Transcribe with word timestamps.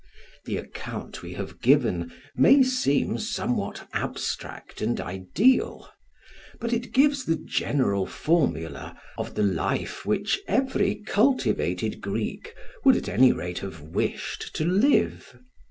The 0.45 0.57
account 0.57 1.21
we 1.21 1.33
have 1.33 1.61
given 1.61 2.11
may 2.35 2.63
seem 2.63 3.19
somewhat 3.19 3.87
abstract 3.93 4.81
and 4.81 4.99
ideal; 4.99 5.89
but 6.59 6.73
it 6.73 6.91
gives 6.91 7.23
the 7.23 7.35
general 7.35 8.07
formula 8.07 8.99
of 9.15 9.35
the 9.35 9.43
life 9.43 10.03
which 10.03 10.39
every 10.47 10.95
cultivated 10.95 12.01
Greek 12.01 12.55
would 12.83 12.95
at 12.97 13.09
any 13.09 13.31
rate 13.31 13.59
have 13.59 13.79
wished 13.79 14.55
to 14.55 14.65
live. 14.65 15.37